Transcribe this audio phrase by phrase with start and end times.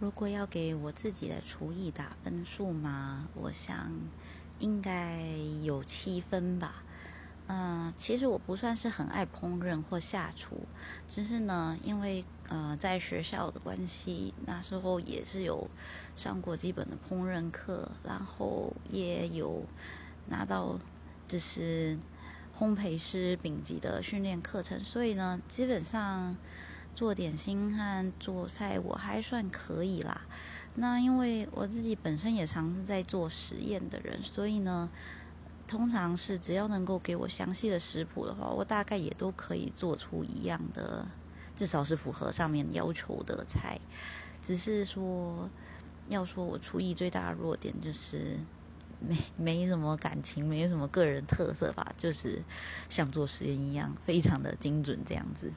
[0.00, 3.90] 如果要给我自己的厨艺打分数嘛，我想
[4.58, 5.22] 应该
[5.62, 6.82] 有七分吧。
[7.46, 10.56] 嗯，其实我不算是很爱烹饪或下厨，
[11.10, 15.68] 只是呢，因为呃在学校的关系，那时候也是有
[16.16, 19.62] 上过基本的烹饪课，然后也有
[20.28, 20.78] 拿到
[21.28, 21.98] 就是
[22.58, 26.34] 烘焙师丙级的训练课程，所以呢，基本上
[26.94, 30.22] 做点心和做菜我还算可以啦。
[30.76, 34.88] 那因为我自己本身也常是在做实验的人，所以呢。
[35.66, 41.08] 通常是只要能够给我详细的食谱的话，我大概也都可以做出一样的，
[41.56, 43.80] 至少是符合上面要求的菜。
[44.42, 45.48] 只是说，
[46.10, 48.38] 要说我厨艺最大的弱点就是
[49.00, 52.42] 没没什么感情，没什么个人特色吧，就是
[52.90, 55.50] 像做实验一样，非常的精准这样子。